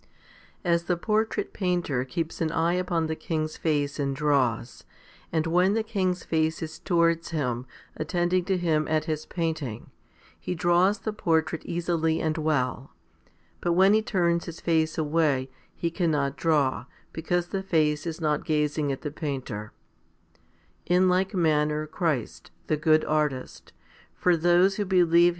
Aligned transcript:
4. 0.63 0.71
As 0.73 0.83
the 0.85 0.97
portrait 0.97 1.53
painter 1.53 2.03
keeps 2.05 2.41
an 2.41 2.51
eye 2.51 2.73
upon 2.73 3.05
the 3.05 3.15
king's 3.15 3.55
face 3.55 3.99
and 3.99 4.15
draws, 4.15 4.83
and 5.31 5.45
when 5.45 5.75
the 5.75 5.83
king's 5.83 6.23
face 6.23 6.63
is 6.63 6.79
towards 6.79 7.29
him, 7.29 7.67
attending 7.95 8.43
to 8.45 8.57
him 8.57 8.87
at 8.87 9.05
his 9.05 9.27
painting, 9.27 9.91
he 10.39 10.55
draws 10.55 10.97
the 10.97 11.13
portrait 11.13 11.63
easily 11.65 12.19
and 12.19 12.39
well, 12.39 12.89
but 13.59 13.73
when 13.73 13.93
he 13.93 14.01
turns 14.01 14.45
his 14.45 14.59
face 14.59 14.97
away, 14.97 15.51
he 15.75 15.91
cannot 15.91 16.35
draw, 16.35 16.85
because 17.13 17.49
the 17.49 17.61
face 17.61 18.07
is 18.07 18.19
not 18.19 18.43
gazing 18.43 18.91
at 18.91 19.01
the 19.03 19.11
painter; 19.11 19.71
in 20.87 21.09
like 21.09 21.35
manner 21.35 21.85
Christ, 21.85 22.49
the 22.65 22.75
good 22.75 23.05
artist, 23.05 23.71
for 24.15 24.35
those 24.35 24.77
who 24.77 24.83
believe 24.83 24.95
Him 24.95 25.09
1 25.09 25.11
John 25.11 25.19
iii. 25.19 25.29